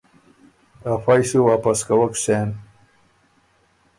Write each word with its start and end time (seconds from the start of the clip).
ا 0.91 0.93
فئ 1.03 1.21
سُو 1.29 1.39
واپس 1.47 1.79
کوَک 1.87 2.13
سېن۔ 2.23 2.49